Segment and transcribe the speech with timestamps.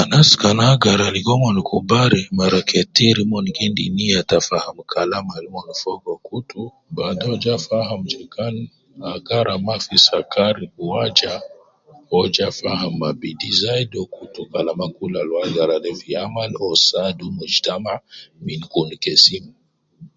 [0.00, 5.26] Anas kan agara ligo mon kubari mara ketir mon gi endi niya ta faham Kalam
[5.38, 6.62] al mon fogo kutu
[6.96, 8.56] baden ja faham je gal
[9.14, 11.34] agara ma fi sakar gi waja
[12.08, 16.10] ,uwo ja faham ma bidi zaidi uwo kutu kalama kul al uwo agara de fi
[16.26, 17.94] amal, uwo saadu mujtama
[18.44, 19.44] min kun kesim